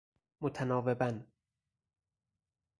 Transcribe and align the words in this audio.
متناوباً 0.41 1.25